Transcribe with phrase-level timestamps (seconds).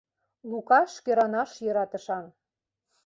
[0.49, 2.25] Лукаш кӧранаш йӧратышан.